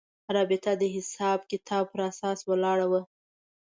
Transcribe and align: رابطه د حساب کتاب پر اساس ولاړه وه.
رابطه 0.35 0.71
د 0.81 0.83
حساب 0.95 1.39
کتاب 1.51 1.83
پر 1.91 1.99
اساس 2.11 2.39
ولاړه 2.49 2.85
وه. 2.91 3.01